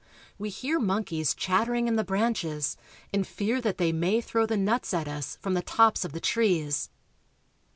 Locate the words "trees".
6.19-6.89